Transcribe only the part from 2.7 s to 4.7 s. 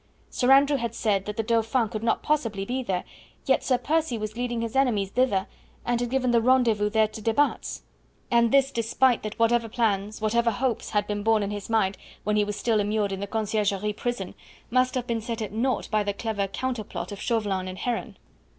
there, yet Percy was leading